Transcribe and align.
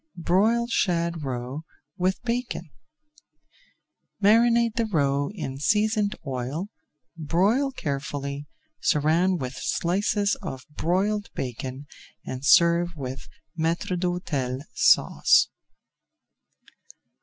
BROILED 0.17 0.71
SHAD 0.71 1.21
ROE 1.21 1.63
WITH 1.95 2.23
BACON 2.23 2.71
Marinate 4.19 4.73
the 4.75 4.87
roe 4.87 5.29
in 5.29 5.59
seasoned 5.59 6.15
oil, 6.25 6.69
broil 7.15 7.71
carefully, 7.71 8.47
surround 8.81 9.39
with 9.39 9.53
slices 9.53 10.35
of 10.41 10.65
broiled 10.75 11.29
bacon, 11.35 11.85
and 12.25 12.43
serve 12.43 12.95
with 12.95 13.29
Maître 13.55 13.95
d'Hôtel 13.95 14.61
Sauce. 14.73 15.49